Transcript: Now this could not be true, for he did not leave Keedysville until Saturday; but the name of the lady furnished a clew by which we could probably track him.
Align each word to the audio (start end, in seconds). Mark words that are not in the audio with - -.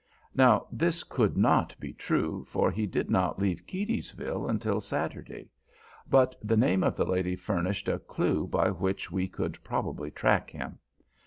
Now 0.33 0.65
this 0.71 1.03
could 1.03 1.37
not 1.37 1.79
be 1.79 1.93
true, 1.93 2.43
for 2.47 2.71
he 2.71 2.87
did 2.87 3.11
not 3.11 3.37
leave 3.37 3.67
Keedysville 3.67 4.49
until 4.49 4.81
Saturday; 4.81 5.51
but 6.09 6.35
the 6.41 6.57
name 6.57 6.83
of 6.83 6.95
the 6.95 7.05
lady 7.05 7.35
furnished 7.35 7.87
a 7.87 7.99
clew 7.99 8.47
by 8.47 8.71
which 8.71 9.11
we 9.11 9.27
could 9.27 9.63
probably 9.63 10.09
track 10.09 10.49
him. 10.49 10.79